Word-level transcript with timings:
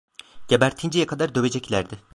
Gebertinceye 0.47 1.05
kadar 1.05 1.35
döveceklerdi. 1.35 1.97